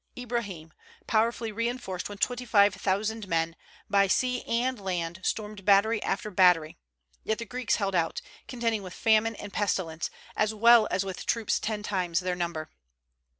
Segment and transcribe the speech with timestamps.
[0.17, 0.73] Ibrahim,
[1.05, 3.55] powerfully reinforced with twenty five thousand men,
[3.87, 6.79] by sea and land stormed battery after battery;
[7.23, 11.59] yet the Greeks held out, contending with famine and pestilence, as well as with troops
[11.59, 12.71] ten times their number.